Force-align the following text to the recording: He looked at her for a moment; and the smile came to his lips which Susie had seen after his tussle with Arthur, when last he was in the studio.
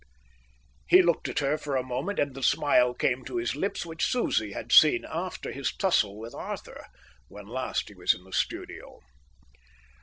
He 0.87 1.03
looked 1.03 1.27
at 1.29 1.37
her 1.37 1.59
for 1.59 1.75
a 1.75 1.83
moment; 1.83 2.17
and 2.17 2.33
the 2.33 2.41
smile 2.41 2.95
came 2.95 3.23
to 3.25 3.37
his 3.37 3.55
lips 3.55 3.85
which 3.85 4.03
Susie 4.07 4.51
had 4.53 4.71
seen 4.71 5.05
after 5.07 5.51
his 5.51 5.71
tussle 5.71 6.17
with 6.17 6.33
Arthur, 6.33 6.87
when 7.27 7.45
last 7.45 7.87
he 7.87 7.93
was 7.93 8.15
in 8.15 8.23
the 8.23 8.33
studio. 8.33 9.01